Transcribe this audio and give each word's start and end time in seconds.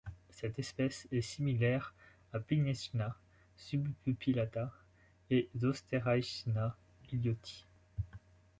Cette 0.31 0.57
espèce 0.57 1.07
est 1.11 1.21
similaire 1.21 1.93
à 2.33 2.39
Pinheyschna 2.39 3.15
subpupilata 3.55 4.73
et 5.29 5.47
Zosteraeschna 5.55 6.75
elioti. 7.13 7.67